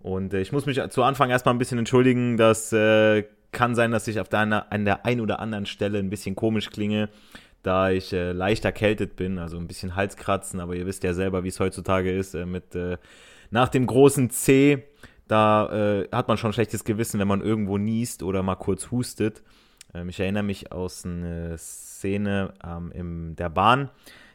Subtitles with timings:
[0.00, 3.90] Und äh, ich muss mich zu Anfang erstmal ein bisschen entschuldigen, das äh, kann sein,
[3.90, 7.08] dass ich auf der, an der einen oder anderen Stelle ein bisschen komisch klinge,
[7.62, 11.44] da ich äh, leicht erkältet bin, also ein bisschen Halskratzen, aber ihr wisst ja selber,
[11.44, 12.98] wie es heutzutage ist, äh, mit äh,
[13.50, 14.84] nach dem großen C,
[15.26, 19.42] da äh, hat man schon schlechtes Gewissen, wenn man irgendwo niest oder mal kurz hustet.
[19.94, 23.88] Ähm, ich erinnere mich aus einer Szene ähm, in der Bahn.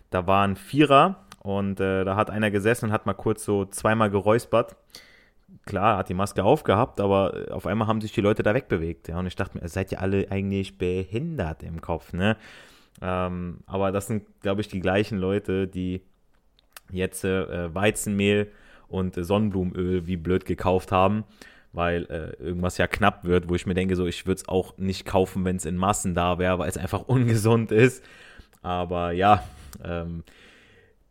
[0.10, 4.10] Da waren Vierer und äh, da hat einer gesessen und hat mal kurz so zweimal
[4.10, 4.76] geräuspert.
[5.66, 9.08] Klar, hat die Maske aufgehabt, aber äh, auf einmal haben sich die Leute da wegbewegt.
[9.08, 12.38] Ja, und ich dachte mir, seid ihr alle eigentlich behindert im Kopf, ne?
[13.02, 16.02] Ähm, aber das sind, glaube ich, die gleichen Leute, die
[16.92, 18.52] jetzt äh, Weizenmehl
[18.88, 21.24] und äh, Sonnenblumenöl wie blöd gekauft haben
[21.72, 24.78] weil äh, irgendwas ja knapp wird, wo ich mir denke, so ich würde es auch
[24.78, 28.04] nicht kaufen, wenn es in Massen da wäre, weil es einfach ungesund ist.
[28.62, 29.44] Aber ja,
[29.84, 30.24] ähm,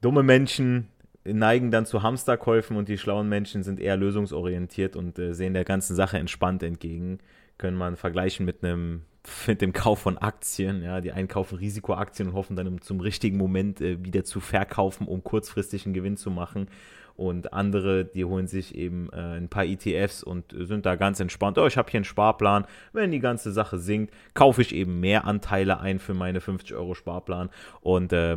[0.01, 0.89] dumme Menschen
[1.25, 5.65] neigen dann zu Hamsterkäufen und die schlauen Menschen sind eher lösungsorientiert und äh, sehen der
[5.65, 7.19] ganzen Sache entspannt entgegen.
[7.59, 9.03] Können man vergleichen mit einem
[9.47, 10.83] mit dem Kauf von Aktien.
[10.83, 15.07] Ja, die einen kaufen Risikoaktien und hoffen dann zum richtigen Moment äh, wieder zu verkaufen,
[15.07, 16.69] um kurzfristig einen Gewinn zu machen
[17.19, 21.59] und andere, die holen sich eben äh, ein paar ETFs und sind da ganz entspannt.
[21.59, 22.65] Oh, ich habe hier einen Sparplan.
[22.93, 26.95] Wenn die ganze Sache sinkt, kaufe ich eben mehr Anteile ein für meine 50 Euro
[26.95, 28.37] Sparplan und äh,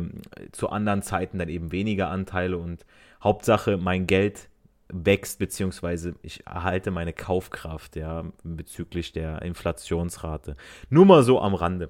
[0.50, 2.84] zu anderen Zeiten dann eben weniger Anteile und
[3.22, 4.48] Hauptsache mein Geld
[4.88, 10.56] wächst, beziehungsweise ich erhalte meine Kaufkraft, ja, bezüglich der Inflationsrate.
[10.90, 11.88] Nur mal so am Rande.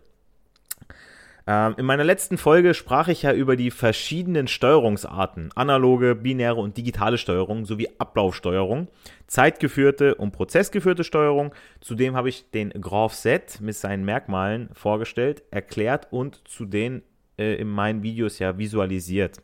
[1.47, 6.77] Ähm, in meiner letzten Folge sprach ich ja über die verschiedenen Steuerungsarten, analoge, binäre und
[6.77, 8.89] digitale Steuerung sowie Ablaufsteuerung,
[9.27, 11.53] zeitgeführte und prozessgeführte Steuerung.
[11.81, 17.03] Zudem habe ich den Graph Set mit seinen Merkmalen vorgestellt, erklärt und zu den
[17.39, 19.43] äh, in meinen Videos ja visualisiert.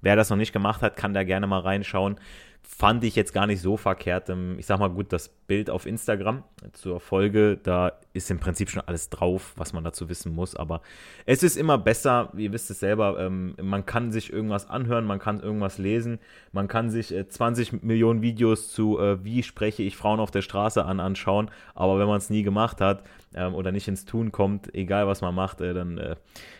[0.00, 2.20] Wer das noch nicht gemacht hat, kann da gerne mal reinschauen
[2.78, 4.30] fand ich jetzt gar nicht so verkehrt.
[4.30, 8.70] Ähm, ich sag mal gut, das Bild auf Instagram zur Folge, da ist im Prinzip
[8.70, 10.54] schon alles drauf, was man dazu wissen muss.
[10.54, 10.82] Aber
[11.26, 15.18] es ist immer besser, ihr wisst es selber, ähm, man kann sich irgendwas anhören, man
[15.18, 16.20] kann irgendwas lesen,
[16.52, 20.42] man kann sich 20 äh, Millionen Videos zu, äh, wie spreche ich Frauen auf der
[20.42, 21.50] Straße an, anschauen.
[21.74, 23.02] Aber wenn man es nie gemacht hat
[23.34, 26.16] ähm, oder nicht ins Tun kommt, egal was man macht, äh, dann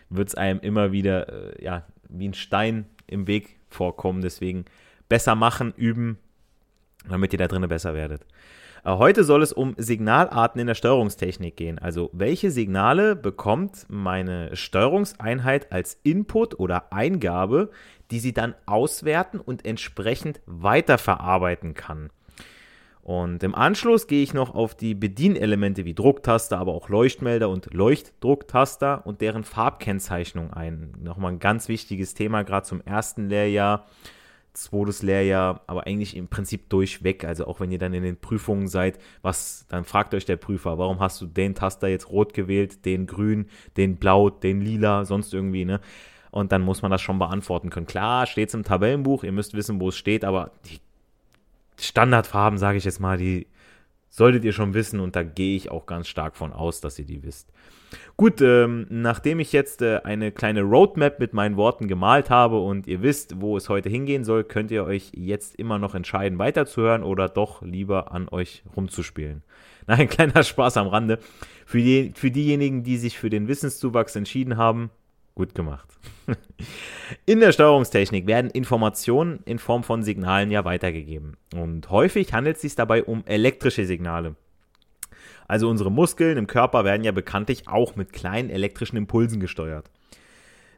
[0.09, 4.21] wird es einem immer wieder ja, wie ein Stein im Weg vorkommen.
[4.21, 4.65] Deswegen
[5.09, 6.17] besser machen, üben,
[7.09, 8.25] damit ihr da drinnen besser werdet.
[8.83, 11.79] Äh, heute soll es um Signalarten in der Steuerungstechnik gehen.
[11.79, 17.71] Also welche Signale bekommt meine Steuerungseinheit als Input oder Eingabe,
[18.11, 22.09] die sie dann auswerten und entsprechend weiterverarbeiten kann.
[23.01, 27.73] Und im Anschluss gehe ich noch auf die Bedienelemente wie Drucktaster, aber auch Leuchtmelder und
[27.73, 30.93] Leuchtdrucktaster und deren Farbkennzeichnung ein.
[31.01, 33.87] Nochmal ein ganz wichtiges Thema, gerade zum ersten Lehrjahr
[34.53, 37.23] zweites Lehrjahr, aber eigentlich im Prinzip durchweg.
[37.23, 40.77] Also auch wenn ihr dann in den Prüfungen seid, was, dann fragt euch der Prüfer,
[40.77, 43.47] warum hast du den Taster jetzt rot gewählt, den grün,
[43.77, 45.79] den blau, den lila, sonst irgendwie, ne?
[46.31, 47.87] Und dann muss man das schon beantworten können.
[47.87, 50.79] Klar, steht es im Tabellenbuch, ihr müsst wissen, wo es steht, aber die
[51.83, 53.47] Standardfarben, sage ich jetzt mal, die
[54.09, 57.05] solltet ihr schon wissen und da gehe ich auch ganz stark von aus, dass ihr
[57.05, 57.51] die wisst.
[58.17, 62.87] Gut, ähm, nachdem ich jetzt äh, eine kleine Roadmap mit meinen Worten gemalt habe und
[62.87, 67.03] ihr wisst, wo es heute hingehen soll, könnt ihr euch jetzt immer noch entscheiden, weiterzuhören
[67.03, 69.43] oder doch lieber an euch rumzuspielen.
[69.87, 71.19] Nein, kleiner Spaß am Rande.
[71.65, 74.91] Für, die, für diejenigen, die sich für den Wissenszuwachs entschieden haben,
[75.39, 75.87] gut gemacht.
[77.25, 81.37] In der Steuerungstechnik werden Informationen in Form von Signalen ja weitergegeben.
[81.55, 84.35] Und häufig handelt es sich dabei um elektrische Signale.
[85.47, 89.89] Also unsere Muskeln im Körper werden ja bekanntlich auch mit kleinen elektrischen Impulsen gesteuert.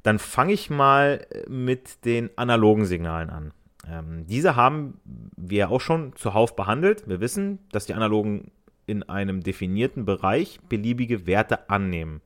[0.04, 3.54] Dann fange ich mal mit den analogen Signalen an.
[3.90, 5.02] Ähm, diese haben
[5.36, 7.10] wir auch schon zuhauf behandelt.
[7.10, 8.52] Wir wissen, dass die analogen
[8.86, 12.22] in einem definierten Bereich beliebige Werte annehmen.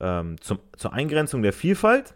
[0.00, 2.14] Ähm, zum, zur Eingrenzung der Vielfalt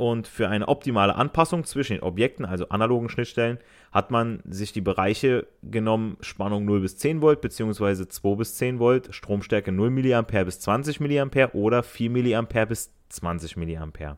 [0.00, 3.58] und für eine optimale Anpassung zwischen den Objekten, also analogen Schnittstellen,
[3.92, 8.08] hat man sich die Bereiche genommen, Spannung 0 bis 10 Volt bzw.
[8.08, 13.56] 2 bis 10 Volt, Stromstärke 0 mA bis 20 mA oder 4 mA bis 20
[13.58, 14.16] mA.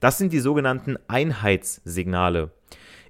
[0.00, 2.50] Das sind die sogenannten Einheitssignale.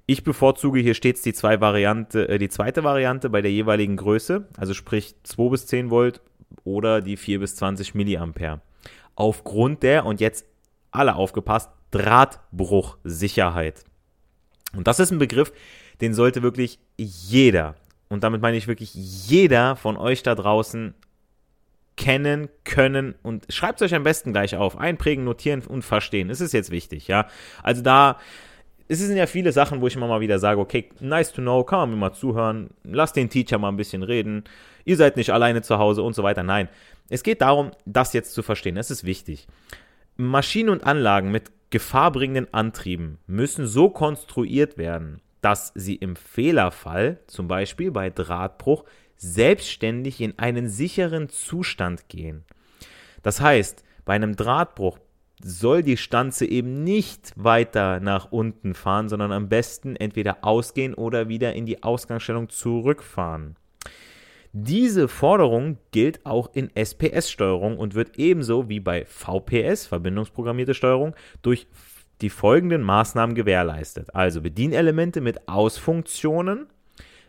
[0.05, 4.47] Ich bevorzuge hier stets die, zwei Variante, äh, die zweite Variante bei der jeweiligen Größe,
[4.57, 6.21] also sprich 2 bis 10 Volt
[6.63, 8.59] oder die 4 bis 20 mA.
[9.19, 10.45] Aufgrund der, und jetzt
[10.91, 13.83] alle aufgepasst, Drahtbruchsicherheit.
[14.73, 15.51] Und das ist ein Begriff,
[15.99, 17.75] den sollte wirklich jeder,
[18.07, 20.93] und damit meine ich wirklich jeder von euch da draußen
[21.97, 24.77] kennen, können und schreibt es euch am besten gleich auf.
[24.77, 26.29] Einprägen, notieren und verstehen.
[26.29, 27.27] Es ist jetzt wichtig, ja.
[27.61, 28.17] Also da,
[28.89, 31.63] es sind ja viele Sachen, wo ich immer mal wieder sage, okay, nice to know,
[31.63, 34.43] kann man mir mal zuhören, lasst den Teacher mal ein bisschen reden,
[34.83, 36.41] ihr seid nicht alleine zu Hause und so weiter.
[36.41, 36.67] Nein,
[37.07, 38.77] es geht darum, das jetzt zu verstehen.
[38.77, 39.47] Es ist wichtig.
[40.17, 47.47] Maschinen und Anlagen mit gefahrbringenden Antrieben müssen so konstruiert werden, dass sie im Fehlerfall, zum
[47.47, 48.85] Beispiel bei Drahtbruch,
[49.17, 52.43] selbstständig in einen sicheren Zustand gehen.
[53.21, 54.97] Das heißt, bei einem Drahtbruch
[55.41, 61.29] soll die Stanze eben nicht weiter nach unten fahren, sondern am besten entweder ausgehen oder
[61.29, 63.55] wieder in die Ausgangsstellung zurückfahren.
[64.51, 71.67] Diese Forderung gilt auch in SPS-Steuerung und wird ebenso wie bei VPS, verbindungsprogrammierte Steuerung, durch
[72.21, 74.13] die folgenden Maßnahmen gewährleistet.
[74.15, 76.65] Also Bedienelemente mit Ausfunktionen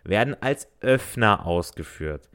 [0.02, 2.28] werden als Öffner ausgeführt.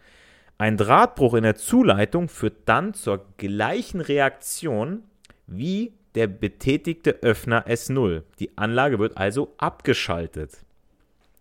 [0.57, 5.03] Ein Drahtbruch in der Zuleitung führt dann zur gleichen Reaktion
[5.47, 8.23] wie der betätigte Öffner S0.
[8.39, 10.57] Die Anlage wird also abgeschaltet.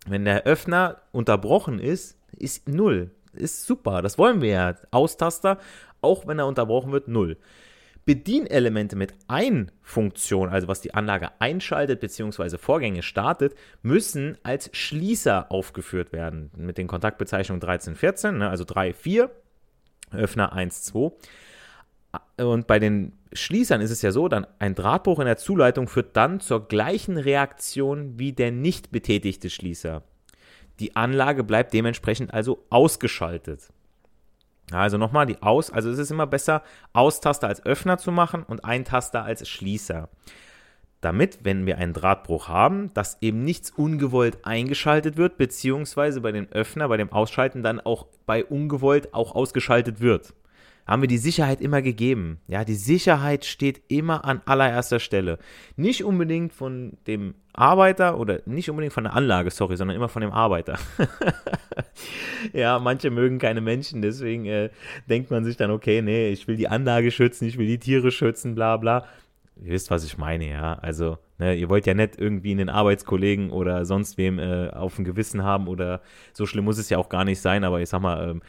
[0.07, 4.03] Wenn der Öffner unterbrochen ist, ist 0 ist super.
[4.03, 4.75] Das wollen wir ja.
[4.91, 5.59] Austaster,
[6.01, 7.37] auch wenn er unterbrochen wird, null.
[8.07, 12.59] Bedienelemente mit Ein-Funktion, also was die Anlage einschaltet bzw.
[12.59, 16.51] Vorgänge startet, müssen als Schließer aufgeführt werden.
[16.55, 19.31] Mit den Kontaktbezeichnungen 13, 14, ne, also 3, 4,
[20.13, 21.13] Öffner 1, 2.
[22.37, 26.17] Und bei den Schließern ist es ja so, dann ein Drahtbruch in der Zuleitung führt
[26.17, 30.03] dann zur gleichen Reaktion wie der nicht betätigte Schließer.
[30.81, 33.73] Die Anlage bleibt dementsprechend also ausgeschaltet.
[34.73, 36.63] Also nochmal die Aus, also es ist immer besser,
[36.93, 40.09] Austaster als Öffner zu machen und Eintaster als Schließer.
[41.01, 46.49] Damit, wenn wir einen Drahtbruch haben, dass eben nichts ungewollt eingeschaltet wird, beziehungsweise bei dem
[46.51, 50.33] Öffner, bei dem Ausschalten dann auch bei ungewollt auch ausgeschaltet wird
[50.87, 52.41] haben wir die Sicherheit immer gegeben.
[52.47, 55.39] Ja, die Sicherheit steht immer an allererster Stelle.
[55.77, 60.23] Nicht unbedingt von dem Arbeiter oder nicht unbedingt von der Anlage, sorry, sondern immer von
[60.23, 60.79] dem Arbeiter.
[62.53, 64.71] ja, manche mögen keine Menschen, deswegen äh,
[65.09, 68.11] denkt man sich dann, okay, nee, ich will die Anlage schützen, ich will die Tiere
[68.11, 69.07] schützen, bla bla.
[69.63, 70.75] Ihr wisst, was ich meine, ja.
[70.75, 75.05] Also, ne, ihr wollt ja nicht irgendwie einen Arbeitskollegen oder sonst wem äh, auf dem
[75.05, 78.01] Gewissen haben oder so schlimm muss es ja auch gar nicht sein, aber ich sag
[78.01, 78.43] mal, ähm,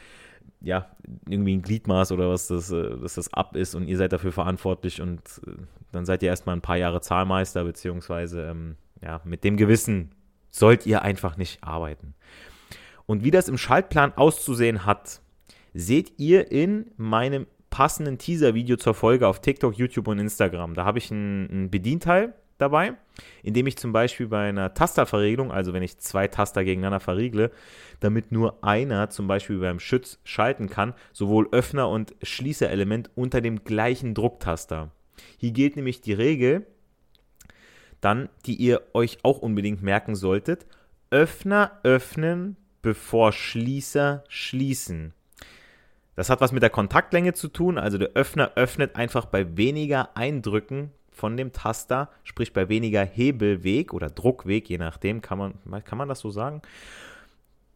[0.65, 0.89] ja,
[1.29, 4.31] irgendwie ein Gliedmaß oder was das, äh, dass das ab ist und ihr seid dafür
[4.31, 5.51] verantwortlich und äh,
[5.91, 10.11] dann seid ihr erstmal ein paar Jahre Zahlmeister, beziehungsweise ähm, ja, mit dem Gewissen
[10.49, 12.15] sollt ihr einfach nicht arbeiten.
[13.05, 15.21] Und wie das im Schaltplan auszusehen hat,
[15.75, 20.73] seht ihr in meinem passenden Teaser-Video zur Folge auf TikTok, YouTube und Instagram.
[20.73, 22.93] Da habe ich ein, ein Bedienteil dabei,
[23.43, 27.51] indem ich zum Beispiel bei einer Tasterverriegelung, also wenn ich zwei Taster gegeneinander verriegle,
[27.99, 33.63] damit nur einer zum Beispiel beim Schütz schalten kann, sowohl Öffner und Schließerelement unter dem
[33.63, 34.91] gleichen Drucktaster.
[35.37, 36.65] Hier gilt nämlich die Regel,
[38.01, 40.65] dann, die ihr euch auch unbedingt merken solltet,
[41.09, 45.13] Öffner öffnen, bevor Schließer schließen.
[46.15, 50.15] Das hat was mit der Kontaktlänge zu tun, also der Öffner öffnet einfach bei weniger
[50.15, 55.97] Eindrücken von dem Taster, sprich bei weniger Hebelweg oder Druckweg, je nachdem, kann man, kann
[55.97, 56.61] man das so sagen.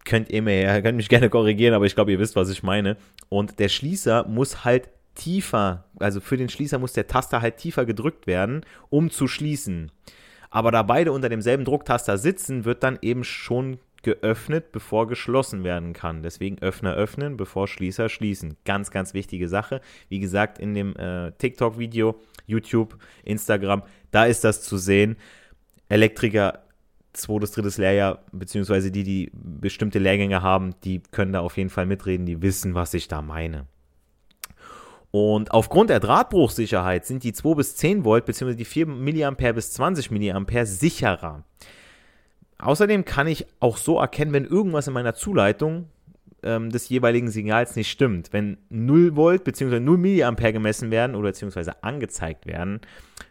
[0.05, 2.97] könnt ihr mir, könnt mich gerne korrigieren, aber ich glaube, ihr wisst, was ich meine.
[3.29, 7.85] Und der Schließer muss halt tiefer, also für den Schließer muss der Taster halt tiefer
[7.85, 9.91] gedrückt werden, um zu schließen.
[10.49, 15.93] Aber da beide unter demselben Drucktaster sitzen, wird dann eben schon geöffnet, bevor geschlossen werden
[15.93, 16.23] kann.
[16.23, 18.55] Deswegen Öffner öffnen, bevor Schließer schließen.
[18.65, 19.81] Ganz, ganz wichtige Sache.
[20.07, 25.15] Wie gesagt, in dem äh, TikTok-Video, YouTube, Instagram, da ist das zu sehen.
[25.87, 26.63] Elektriker,
[27.13, 31.85] zweites, drittes Lehrjahr, beziehungsweise die, die bestimmte Lehrgänge haben, die können da auf jeden Fall
[31.85, 33.65] mitreden, die wissen, was ich da meine.
[35.11, 38.53] Und aufgrund der Drahtbruchsicherheit sind die 2 bis 10 Volt bzw.
[38.53, 41.43] die 4 mA bis 20 mA sicherer.
[42.59, 45.87] Außerdem kann ich auch so erkennen, wenn irgendwas in meiner Zuleitung
[46.43, 48.33] ähm, des jeweiligen Signals nicht stimmt.
[48.33, 49.79] Wenn 0 Volt bzw.
[49.79, 51.71] 0 mA gemessen werden oder bzw.
[51.81, 52.81] angezeigt werden,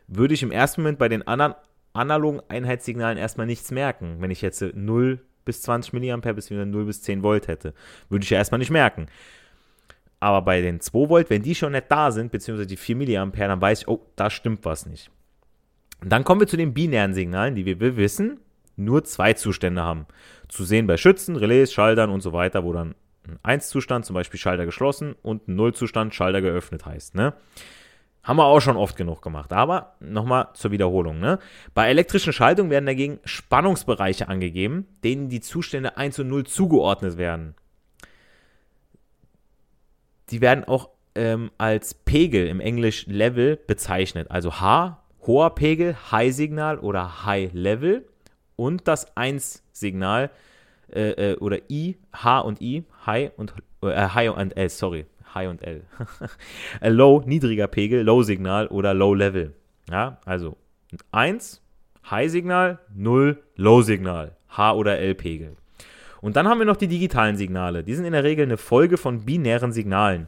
[0.06, 1.54] würde ich im ersten Moment bei den anderen
[1.92, 4.16] analogen Einheitssignalen erstmal nichts merken.
[4.20, 6.64] Wenn ich jetzt 0 bis 20 mA bzw.
[6.64, 7.74] 0 bis 10 Volt hätte,
[8.08, 9.06] würde ich ja erstmal nicht merken.
[10.20, 13.26] Aber bei den 2 Volt, wenn die schon nicht da sind, beziehungsweise die 4 mA,
[13.26, 15.10] dann weiß ich, oh, da stimmt was nicht.
[16.02, 18.40] Und dann kommen wir zu den binären Signalen, die wir wissen,
[18.78, 20.06] nur zwei Zustände haben.
[20.48, 22.94] Zu sehen bei Schützen, Relais, Schaltern und so weiter, wo dann
[23.42, 27.14] ein 1-Zustand, zum Beispiel Schalter geschlossen und ein 0-Zustand, Schalter geöffnet heißt.
[27.14, 27.34] Ne?
[28.22, 29.52] Haben wir auch schon oft genug gemacht.
[29.52, 31.18] Aber nochmal zur Wiederholung.
[31.18, 31.38] Ne?
[31.74, 37.54] Bei elektrischen Schaltungen werden dagegen Spannungsbereiche angegeben, denen die Zustände 1 und 0 zugeordnet werden.
[40.30, 44.30] Die werden auch ähm, als Pegel im Englisch Level bezeichnet.
[44.30, 48.06] Also H, hoher Pegel, High-Signal oder High-Level
[48.58, 50.30] und das 1-Signal
[50.92, 55.48] äh, äh, oder I, H und I, High und äh, High und L, sorry, High
[55.48, 55.84] und L.
[56.82, 59.54] low, niedriger Pegel, Low-Signal oder Low-Level.
[59.90, 60.56] Ja, also
[61.12, 61.62] 1,
[62.10, 65.56] High-Signal, 0, Low-Signal, H- oder L-Pegel.
[66.20, 67.84] Und dann haben wir noch die digitalen Signale.
[67.84, 70.26] Die sind in der Regel eine Folge von binären Signalen.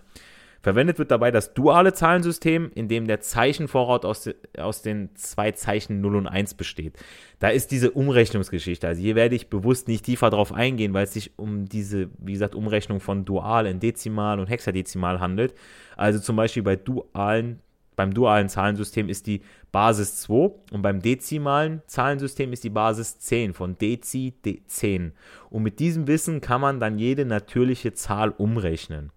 [0.62, 5.52] Verwendet wird dabei das duale Zahlensystem, in dem der Zeichenvorrat aus, de, aus den zwei
[5.52, 6.99] Zeichen 0 und 1 besteht.
[7.38, 8.87] Da ist diese Umrechnungsgeschichte.
[8.87, 12.35] Also hier werde ich bewusst nicht tiefer drauf eingehen, weil es sich um diese, wie
[12.35, 15.55] gesagt, Umrechnung von Dual in Dezimal und Hexadezimal handelt.
[15.97, 17.61] Also zum Beispiel bei dualen,
[17.97, 19.40] beim dualen Zahlensystem ist die
[19.73, 20.35] Basis 2
[20.73, 25.12] und beim dezimalen Zahlensystem ist die Basis 10 von Dezi D10.
[25.49, 29.11] Und mit diesem Wissen kann man dann jede natürliche Zahl umrechnen.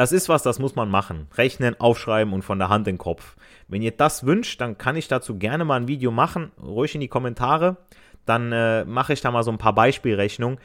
[0.00, 1.26] Das ist was, das muss man machen.
[1.36, 3.36] Rechnen, aufschreiben und von der Hand in den Kopf.
[3.68, 6.52] Wenn ihr das wünscht, dann kann ich dazu gerne mal ein Video machen.
[6.58, 7.76] Ruhig in die Kommentare.
[8.24, 10.58] Dann äh, mache ich da mal so ein paar Beispielrechnungen.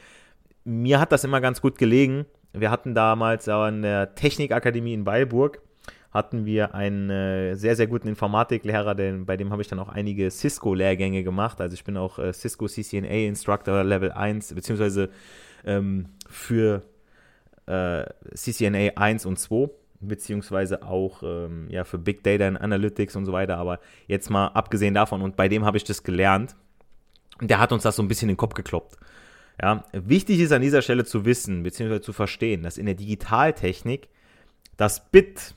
[0.64, 2.24] Mir hat das immer ganz gut gelegen.
[2.54, 5.60] Wir hatten damals an der Technikakademie in Weilburg
[6.12, 9.90] hatten wir einen äh, sehr, sehr guten Informatiklehrer, den, bei dem habe ich dann auch
[9.90, 11.60] einige Cisco-Lehrgänge gemacht.
[11.60, 15.10] Also ich bin auch äh, Cisco CCNA Instructor Level 1, beziehungsweise
[15.66, 16.84] ähm, für
[17.66, 18.04] äh,
[18.34, 19.70] CCNA 1 und 2,
[20.00, 23.58] beziehungsweise auch ähm, ja, für Big Data and Analytics und so weiter.
[23.58, 26.56] Aber jetzt mal abgesehen davon, und bei dem habe ich das gelernt,
[27.40, 28.96] der hat uns das so ein bisschen in den Kopf gekloppt.
[29.60, 34.08] Ja, wichtig ist an dieser Stelle zu wissen, beziehungsweise zu verstehen, dass in der Digitaltechnik
[34.76, 35.54] das Bit,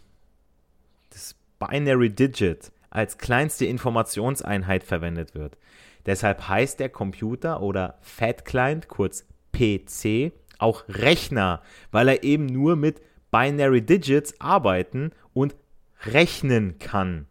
[1.09, 5.57] das Binary Digit, als kleinste Informationseinheit verwendet wird.
[6.05, 11.61] Deshalb heißt der Computer oder Fat Client, kurz PC, auch Rechner,
[11.91, 13.01] weil er eben nur mit
[13.31, 15.55] Binary Digits arbeiten und
[16.05, 17.27] rechnen kann.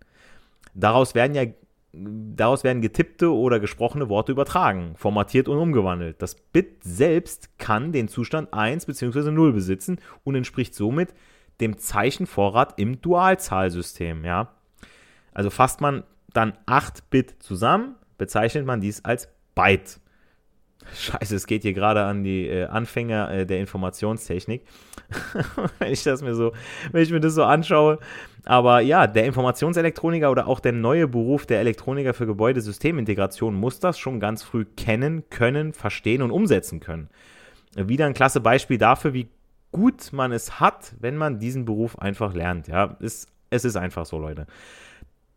[0.75, 1.45] Daraus werden ja
[1.93, 6.21] daraus werden getippte oder gesprochene Worte übertragen, formatiert und umgewandelt.
[6.21, 9.31] Das Bit selbst kann den Zustand 1 bzw.
[9.31, 11.15] 0 besitzen und entspricht somit
[11.61, 14.53] dem Zeichenvorrat im Dualzahlsystem, ja.
[15.33, 20.01] Also fasst man dann 8 Bit zusammen, bezeichnet man dies als Byte.
[20.95, 24.62] Scheiße, es geht hier gerade an die äh, Anfänger äh, der Informationstechnik.
[25.78, 26.52] wenn ich das mir so,
[26.92, 27.99] wenn ich mir das so anschaue.
[28.45, 33.99] Aber ja, der Informationselektroniker oder auch der neue Beruf der Elektroniker für Gebäudesystemintegration muss das
[33.99, 37.09] schon ganz früh kennen, können, verstehen und umsetzen können.
[37.76, 39.28] Wieder ein klasse Beispiel dafür, wie
[39.73, 42.68] gut man es hat, wenn man diesen Beruf einfach lernt.
[42.68, 44.47] Ja, es, es ist einfach so, Leute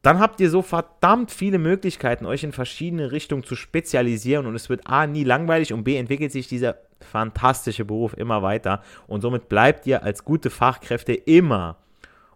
[0.02, 4.70] dann habt ihr so verdammt viele Möglichkeiten, euch in verschiedene Richtungen zu spezialisieren und es
[4.70, 9.50] wird A nie langweilig und B entwickelt sich dieser fantastische Beruf immer weiter und somit
[9.50, 11.78] bleibt ihr als gute Fachkräfte immer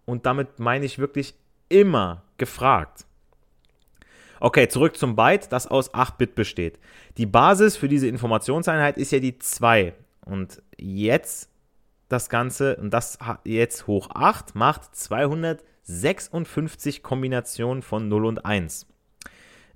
[0.05, 1.34] und damit meine ich wirklich
[1.69, 3.05] immer gefragt.
[4.39, 6.79] Okay, zurück zum Byte, das aus 8-Bit besteht.
[7.17, 9.93] Die Basis für diese Informationseinheit ist ja die 2
[10.25, 11.50] und jetzt
[12.10, 18.88] das Ganze und das jetzt hoch 8 macht 200 56 Kombinationen von 0 und 1.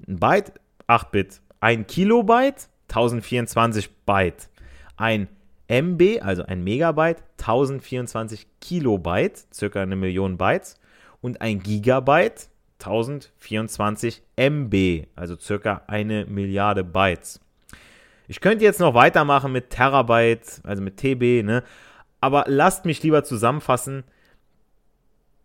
[0.07, 0.53] Ein Byte,
[0.87, 1.41] 8 Bit.
[1.59, 4.49] Ein Kilobyte, 1024 Byte.
[4.97, 5.27] ein
[5.67, 10.79] MB, also ein Megabyte, 1024 Kilobyte, circa eine Million Bytes,
[11.21, 12.49] und ein Gigabyte,
[12.79, 17.39] 1024 MB, also circa eine Milliarde Bytes.
[18.27, 21.63] Ich könnte jetzt noch weitermachen mit Terabyte, also mit TB, ne?
[22.21, 24.03] Aber lasst mich lieber zusammenfassen,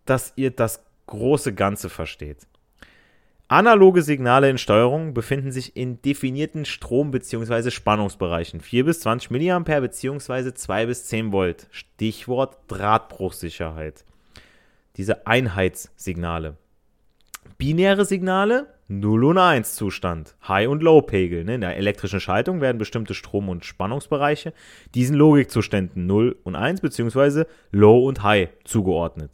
[0.05, 2.47] dass ihr das große Ganze versteht.
[3.47, 7.71] Analoge Signale in Steuerung befinden sich in definierten Strom- bzw.
[7.71, 10.55] Spannungsbereichen 4 bis 20 mA bzw.
[10.55, 11.67] 2 bis 10 Volt.
[11.71, 14.05] Stichwort Drahtbruchsicherheit.
[14.97, 16.57] Diese Einheitssignale.
[17.59, 21.45] Binäre Signale 0 und 1 Zustand, High- und Low-Pegel.
[21.45, 21.57] Ne?
[21.57, 24.53] In der elektrischen Schaltung werden bestimmte Strom- und Spannungsbereiche
[24.95, 27.45] diesen Logikzuständen 0 und 1 bzw.
[27.73, 29.31] Low und High zugeordnet.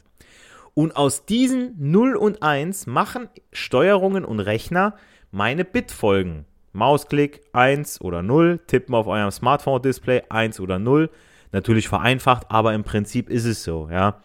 [0.75, 4.97] Und aus diesen 0 und 1 machen Steuerungen und Rechner
[5.31, 6.47] meine Bitfolgen.
[6.73, 11.11] Mausklick 1 oder 0, tippen auf eurem Smartphone-Display 1 oder 0.
[11.53, 14.23] Natürlich vereinfacht, aber im Prinzip ist es so, ja.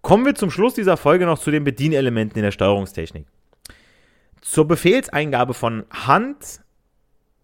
[0.00, 3.26] Kommen wir zum Schluss dieser Folge noch zu den Bedienelementen in der Steuerungstechnik.
[4.40, 6.60] Zur Befehlseingabe von Hand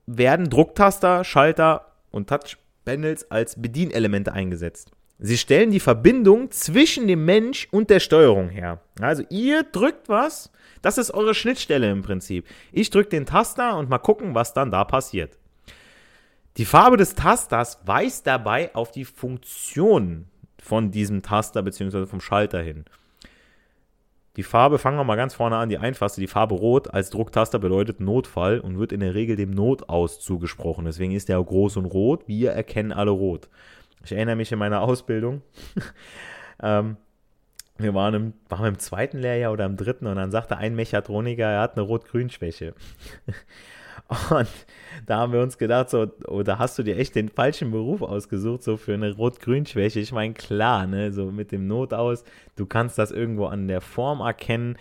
[0.06, 4.90] werden Drucktaster, Schalter und Touchpanels als Bedienelemente eingesetzt.
[5.22, 8.80] Sie stellen die Verbindung zwischen dem Mensch und der Steuerung her.
[9.00, 10.50] Also ihr drückt was,
[10.80, 12.46] das ist eure Schnittstelle im Prinzip.
[12.72, 15.36] Ich drücke den Taster und mal gucken, was dann da passiert.
[16.56, 20.24] Die Farbe des Tasters weist dabei auf die Funktion
[20.58, 22.06] von diesem Taster bzw.
[22.06, 22.86] vom Schalter hin.
[24.36, 27.58] Die Farbe, fangen wir mal ganz vorne an, die einfachste, die Farbe Rot als Drucktaster
[27.58, 30.86] bedeutet Notfall und wird in der Regel dem Notaus zugesprochen.
[30.86, 32.26] Deswegen ist der groß und rot.
[32.26, 33.48] Wir erkennen alle rot.
[34.04, 35.42] Ich erinnere mich in meiner Ausbildung.
[36.62, 36.96] ähm,
[37.78, 41.44] wir waren im, waren im zweiten Lehrjahr oder im dritten und dann sagte ein Mechatroniker,
[41.44, 42.74] er hat eine Rot-Grün-Schwäche.
[44.30, 44.48] und
[45.06, 48.62] da haben wir uns gedacht, so, oh, hast du dir echt den falschen Beruf ausgesucht,
[48.62, 50.00] so für eine Rot-Grün-Schwäche?
[50.00, 52.24] Ich meine, klar, ne, so mit dem Not aus,
[52.56, 54.76] du kannst das irgendwo an der Form erkennen,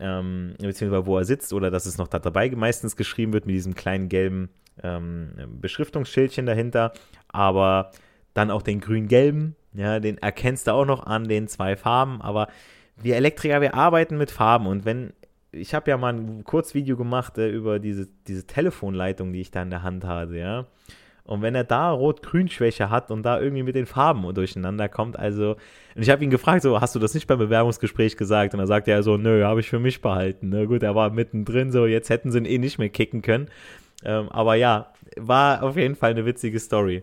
[0.00, 3.54] ähm, beziehungsweise wo er sitzt oder dass es noch da dabei meistens geschrieben wird mit
[3.54, 4.50] diesem kleinen gelben
[4.82, 5.30] ähm,
[5.60, 6.92] Beschriftungsschildchen dahinter.
[7.28, 7.92] Aber
[8.34, 12.48] dann auch den grün-gelben, ja, den erkennst du auch noch an den zwei Farben, aber
[12.96, 15.12] wir Elektriker, wir arbeiten mit Farben und wenn,
[15.52, 19.62] ich habe ja mal ein Kurzvideo gemacht äh, über diese, diese Telefonleitung, die ich da
[19.62, 20.66] in der Hand hatte, ja,
[21.26, 25.56] und wenn er da Rot-Grün-Schwäche hat und da irgendwie mit den Farben durcheinander kommt, also,
[25.94, 28.52] und ich habe ihn gefragt, so, hast du das nicht beim Bewerbungsgespräch gesagt?
[28.52, 30.50] Und er sagt er so, nö, habe ich für mich behalten.
[30.50, 33.48] Na gut, er war mittendrin, so, jetzt hätten sie ihn eh nicht mehr kicken können.
[34.04, 37.02] Ähm, aber ja, war auf jeden Fall eine witzige Story.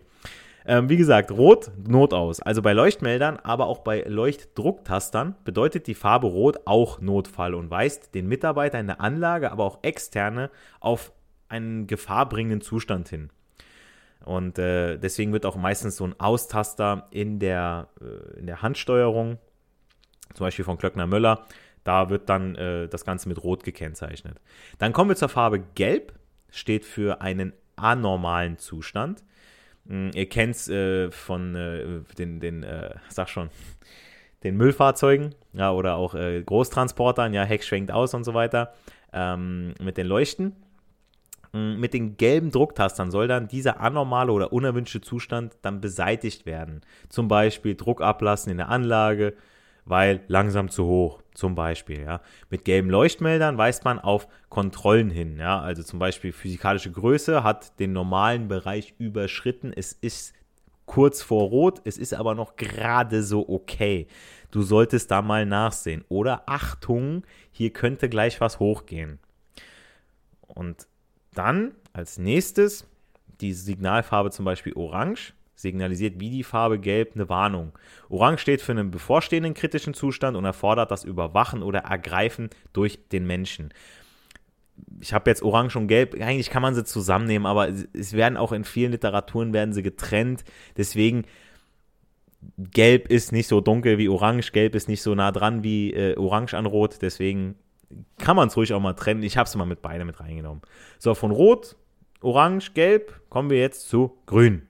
[0.65, 2.39] Ähm, wie gesagt, rot, Not aus.
[2.39, 8.13] Also bei Leuchtmeldern, aber auch bei Leuchtdrucktastern bedeutet die Farbe rot auch Notfall und weist
[8.13, 11.11] den Mitarbeiter in der Anlage, aber auch externe auf
[11.49, 13.29] einen gefahrbringenden Zustand hin.
[14.23, 19.39] Und äh, deswegen wird auch meistens so ein Austaster in der, äh, in der Handsteuerung,
[20.33, 21.45] zum Beispiel von Klöckner Möller,
[21.83, 24.39] da wird dann äh, das Ganze mit Rot gekennzeichnet.
[24.77, 26.13] Dann kommen wir zur Farbe Gelb,
[26.51, 29.23] steht für einen anormalen Zustand.
[29.91, 33.49] Hm, ihr kennt es äh, von äh, den, den äh, sag schon,
[34.41, 38.73] den Müllfahrzeugen ja, oder auch äh, Großtransportern, ja, Heck schwenkt aus und so weiter,
[39.11, 40.55] ähm, mit den Leuchten.
[41.51, 46.79] Hm, mit den gelben Drucktastern soll dann dieser anormale oder unerwünschte Zustand dann beseitigt werden.
[47.09, 49.33] Zum Beispiel Druck ablassen in der Anlage,
[49.85, 52.01] weil langsam zu hoch, zum Beispiel.
[52.01, 52.21] Ja.
[52.49, 55.37] Mit gelben Leuchtmeldern weist man auf Kontrollen hin.
[55.37, 55.59] Ja.
[55.61, 59.73] Also zum Beispiel physikalische Größe hat den normalen Bereich überschritten.
[59.75, 60.33] Es ist
[60.85, 64.07] kurz vor Rot, es ist aber noch gerade so okay.
[64.51, 66.03] Du solltest da mal nachsehen.
[66.09, 69.19] Oder Achtung, hier könnte gleich was hochgehen.
[70.47, 70.87] Und
[71.33, 72.85] dann als nächstes
[73.39, 77.71] die Signalfarbe zum Beispiel Orange signalisiert wie die Farbe Gelb eine Warnung.
[78.09, 83.25] Orange steht für einen bevorstehenden kritischen Zustand und erfordert das Überwachen oder Ergreifen durch den
[83.25, 83.73] Menschen.
[84.99, 88.51] Ich habe jetzt Orange und Gelb, eigentlich kann man sie zusammennehmen, aber es werden auch
[88.51, 90.43] in vielen Literaturen werden sie getrennt.
[90.77, 91.25] Deswegen
[92.57, 96.17] Gelb ist nicht so dunkel wie Orange, Gelb ist nicht so nah dran wie äh,
[96.17, 97.01] Orange an Rot.
[97.01, 97.55] Deswegen
[98.17, 99.23] kann man es ruhig auch mal trennen.
[99.23, 100.61] Ich habe es mal mit beide mit reingenommen.
[100.97, 101.75] So, von Rot,
[102.21, 104.67] Orange, Gelb kommen wir jetzt zu Grün.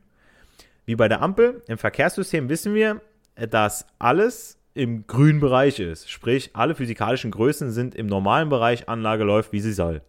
[0.86, 3.02] Wie bei der Ampel im Verkehrssystem wissen wir,
[3.36, 6.10] dass alles im grünen Bereich ist.
[6.10, 10.02] Sprich, alle physikalischen Größen sind im normalen Bereich, Anlage läuft, wie sie soll.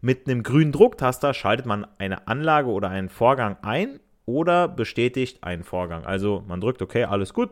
[0.00, 5.64] Mit einem grünen Drucktaster schaltet man eine Anlage oder einen Vorgang ein oder bestätigt einen
[5.64, 6.04] Vorgang.
[6.04, 7.50] Also man drückt, okay, alles gut,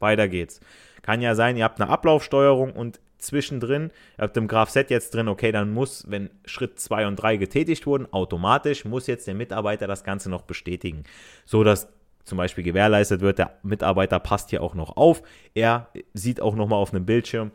[0.00, 0.60] weiter geht's.
[1.02, 3.90] Kann ja sein, ihr habt eine Ablaufsteuerung und zwischendrin.
[4.18, 7.36] Ihr habt im Graph Set jetzt drin, okay, dann muss, wenn Schritt 2 und 3
[7.36, 11.04] getätigt wurden, automatisch muss jetzt der Mitarbeiter das Ganze noch bestätigen.
[11.44, 11.88] So dass
[12.24, 15.22] zum Beispiel gewährleistet wird, der Mitarbeiter passt hier auch noch auf.
[15.54, 17.50] Er sieht auch nochmal auf einem Bildschirm,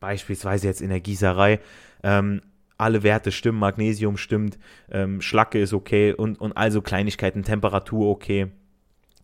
[0.00, 1.60] beispielsweise jetzt in der Gießerei,
[2.02, 2.42] ähm,
[2.78, 4.58] alle Werte stimmen, Magnesium stimmt,
[4.90, 8.48] ähm, Schlacke ist okay und, und also Kleinigkeiten, Temperatur okay,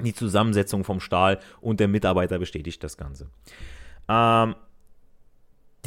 [0.00, 3.28] die Zusammensetzung vom Stahl und der Mitarbeiter bestätigt das Ganze.
[4.08, 4.54] Ähm,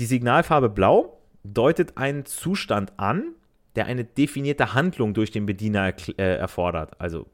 [0.02, 3.36] die Signalfarbe Blau deutet einen Zustand an,
[3.76, 7.00] der eine definierte Handlung durch den Bediener äh, erfordert.
[7.00, 7.28] Also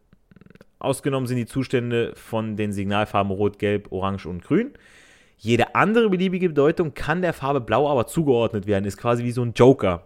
[0.77, 4.73] ausgenommen sind die Zustände von den Signalfarben Rot, Gelb, Orange und Grün.
[5.37, 9.43] Jede andere beliebige Bedeutung kann der Farbe Blau aber zugeordnet werden, ist quasi wie so
[9.43, 10.05] ein Joker.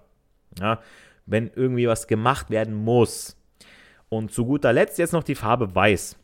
[0.60, 0.80] Ja,
[1.26, 3.38] wenn irgendwie was gemacht werden muss.
[4.08, 6.16] Und zu guter Letzt jetzt noch die Farbe Weiß.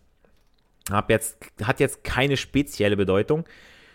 [0.92, 3.46] Hab jetzt, hat jetzt keine spezielle Bedeutung.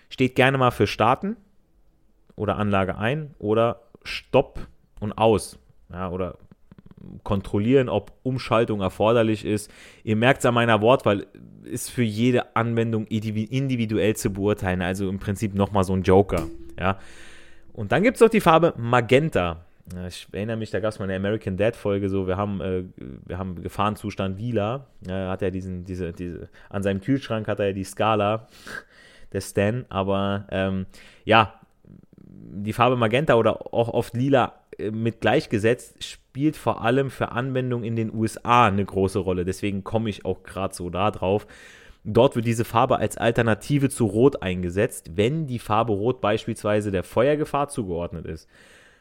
[0.08, 1.36] Steht gerne mal für Starten
[2.36, 4.66] oder Anlage ein oder Stopp
[5.00, 5.58] und aus.
[5.92, 6.38] Ja, oder
[7.24, 9.70] kontrollieren, ob Umschaltung erforderlich ist.
[10.04, 11.26] Ihr merkt es an meiner Wortwahl,
[11.64, 14.82] ist für jede Anwendung individuell zu beurteilen.
[14.82, 16.46] Also im Prinzip nochmal so ein Joker.
[16.78, 16.98] Ja.
[17.72, 19.64] Und dann gibt es noch die Farbe Magenta.
[20.06, 22.84] Ich erinnere mich, da gab es mal eine American Dad Folge, so wir haben, äh,
[23.26, 27.66] wir haben Gefahrenzustand Lila, äh, hat er diesen, diese, diese, an seinem Kühlschrank hat er
[27.66, 28.46] ja die Skala,
[29.32, 30.86] der Stan, aber ähm,
[31.24, 31.60] ja,
[32.44, 37.84] die Farbe Magenta oder auch oft Lila äh, mit gleichgesetzt spielt vor allem für Anwendungen
[37.84, 41.46] in den USA eine große Rolle, deswegen komme ich auch gerade so da drauf.
[42.04, 47.04] Dort wird diese Farbe als Alternative zu Rot eingesetzt, wenn die Farbe Rot beispielsweise der
[47.04, 48.48] Feuergefahr zugeordnet ist.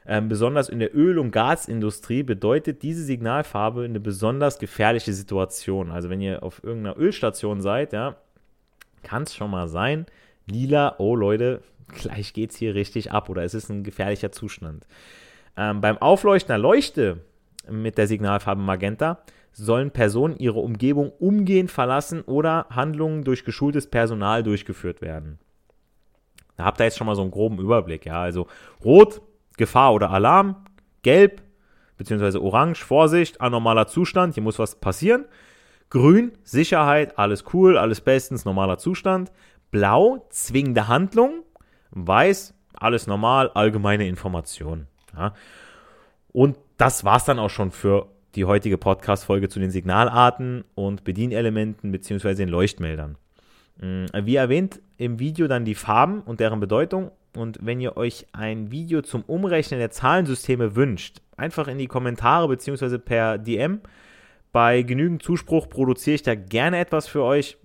[0.06, 5.92] Ähm, besonders in der Öl- und Gasindustrie bedeutet diese Signalfarbe eine besonders gefährliche Situation.
[5.92, 8.18] Also wenn ihr auf irgendeiner Ölstation seid, ja,
[9.04, 10.06] kann es schon mal sein,
[10.48, 14.88] lila, oh Leute, gleich geht es hier richtig ab oder es ist ein gefährlicher Zustand.
[15.58, 17.22] Ähm, beim Aufleuchten der Leuchte
[17.70, 19.24] mit der Signalfarbe Magenta
[19.54, 25.40] sollen Personen ihre Umgebung umgehend verlassen oder Handlungen durch geschultes Personal durchgeführt werden.
[26.58, 28.06] Da habt ihr jetzt schon mal so einen groben Überblick.
[28.06, 28.48] Ja, also
[28.84, 29.22] rot
[29.58, 30.64] Gefahr oder Alarm,
[31.02, 31.42] gelb
[31.98, 32.38] bzw.
[32.38, 35.26] orange, Vorsicht, anormaler Zustand, hier muss was passieren.
[35.90, 39.32] Grün, Sicherheit, alles cool, alles bestens, normaler Zustand.
[39.72, 41.44] Blau, zwingende Handlung.
[41.92, 44.88] Weiß, alles normal, allgemeine Information.
[45.16, 45.34] Ja.
[46.32, 51.04] Und das war es dann auch schon für die heutige Podcast-Folge zu den Signalarten und
[51.04, 52.36] Bedienelementen bzw.
[52.36, 53.18] den Leuchtmeldern.
[53.78, 58.28] Mm, wie erwähnt, im Video dann die Farben und deren Bedeutung und wenn ihr euch
[58.34, 62.98] ein Video zum Umrechnen der Zahlensysteme wünscht, einfach in die Kommentare bzw.
[62.98, 63.82] per DM.
[64.52, 67.58] Bei genügend Zuspruch produziere ich da gerne etwas für euch.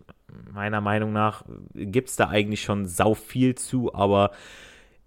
[0.53, 1.45] Meiner Meinung nach
[1.75, 4.31] gibt es da eigentlich schon sau viel zu, aber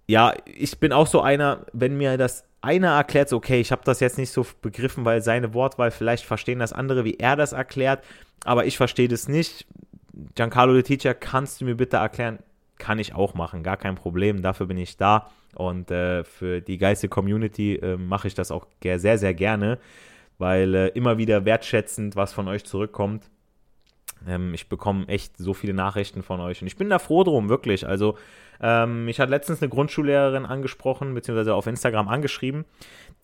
[0.08, 4.00] ja, ich bin auch so einer, wenn mir das einer erklärt, okay, ich habe das
[4.00, 8.04] jetzt nicht so begriffen, weil seine Wortwahl vielleicht verstehen das andere, wie er das erklärt,
[8.44, 9.66] aber ich verstehe das nicht.
[10.36, 12.40] Giancarlo the Teacher, kannst du mir bitte erklären,
[12.78, 16.78] kann ich auch machen, gar kein Problem, dafür bin ich da und äh, für die
[16.78, 19.80] geilste Community äh, mache ich das auch sehr, sehr gerne,
[20.38, 23.30] weil äh, immer wieder wertschätzend was von euch zurückkommt.
[24.28, 27.50] Ähm, ich bekomme echt so viele Nachrichten von euch und ich bin da froh drum,
[27.50, 27.88] wirklich.
[27.88, 28.18] Also,
[28.62, 32.66] ähm, mich hat letztens eine Grundschullehrerin angesprochen, beziehungsweise auf Instagram angeschrieben,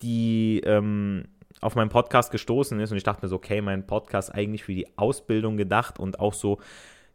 [0.02, 1.28] die ähm,
[1.60, 4.74] auf meinen Podcast gestoßen ist und ich dachte mir so, okay, mein Podcast eigentlich für
[4.74, 6.58] die Ausbildung gedacht und auch so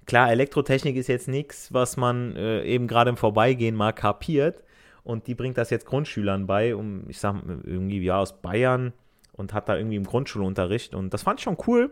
[0.06, 4.64] Klar, Elektrotechnik ist jetzt nichts, was man äh, eben gerade im Vorbeigehen mal kapiert.
[5.04, 8.94] Und die bringt das jetzt Grundschülern bei, um, ich sag irgendwie, ja, aus Bayern
[9.34, 10.94] und hat da irgendwie im Grundschulunterricht.
[10.94, 11.92] Und das fand ich schon cool,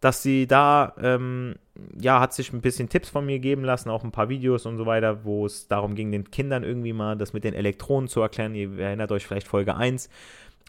[0.00, 1.56] dass sie da, ähm,
[2.00, 4.76] ja, hat sich ein bisschen Tipps von mir geben lassen, auch ein paar Videos und
[4.76, 8.20] so weiter, wo es darum ging, den Kindern irgendwie mal das mit den Elektronen zu
[8.20, 8.54] erklären.
[8.54, 10.10] Ihr erinnert euch vielleicht Folge 1.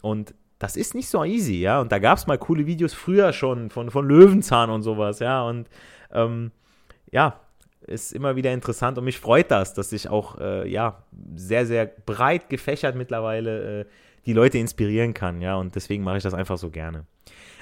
[0.02, 1.80] Und das ist nicht so easy, ja.
[1.80, 5.42] Und da gab es mal coole Videos früher schon von, von Löwenzahn und sowas, ja.
[5.42, 5.68] Und
[6.12, 6.50] ähm,
[7.10, 7.40] ja,
[7.86, 11.02] ist immer wieder interessant und mich freut das, dass ich auch äh, ja
[11.36, 13.84] sehr, sehr breit gefächert mittlerweile äh,
[14.26, 17.06] die Leute inspirieren kann, ja, und deswegen mache ich das einfach so gerne.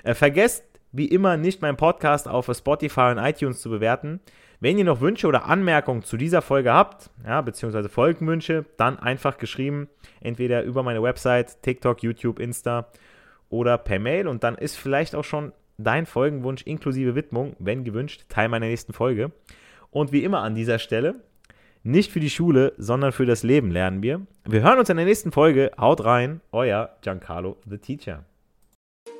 [0.02, 0.64] Äh, vergesst
[0.96, 4.20] wie immer nicht meinen Podcast auf Spotify und iTunes zu bewerten.
[4.60, 9.36] Wenn ihr noch Wünsche oder Anmerkungen zu dieser Folge habt, ja, beziehungsweise Folgenwünsche, dann einfach
[9.36, 9.88] geschrieben,
[10.20, 12.88] entweder über meine Website, TikTok, YouTube, Insta
[13.50, 18.24] oder per Mail und dann ist vielleicht auch schon dein Folgenwunsch inklusive Widmung, wenn gewünscht,
[18.30, 19.32] Teil meiner nächsten Folge.
[19.90, 21.16] Und wie immer an dieser Stelle,
[21.82, 24.22] nicht für die Schule, sondern für das Leben lernen wir.
[24.44, 25.70] Wir hören uns in der nächsten Folge.
[25.78, 28.24] Haut rein, euer Giancarlo the Teacher.